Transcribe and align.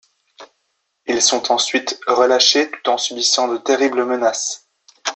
Ils 1.05 1.21
sont 1.21 1.51
ensuite 1.51 1.99
relâchés 2.07 2.71
tout 2.71 2.89
en 2.89 2.97
subissant 2.97 3.47
de 3.47 3.57
terribles 3.57 4.03
menaces. 4.03 4.67